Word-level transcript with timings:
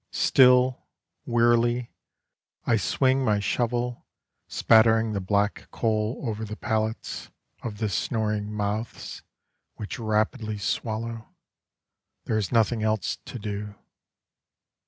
Still, 0.09 0.87
wearily, 1.27 1.91
I 2.65 2.75
swing 2.75 3.23
my 3.23 3.39
shovel, 3.39 4.07
Spattering 4.47 5.13
the 5.13 5.21
black 5.21 5.67
coal 5.69 6.19
over 6.25 6.43
the 6.43 6.55
palates 6.55 7.29
Of 7.61 7.77
the 7.77 7.87
snoring 7.87 8.51
mouths 8.51 9.21
which 9.75 9.99
rapidly 9.99 10.57
swallow. 10.57 11.29
There 12.25 12.39
is 12.39 12.51
nothing 12.51 12.81
else 12.81 13.17
to 13.25 13.37
do. 13.37 13.75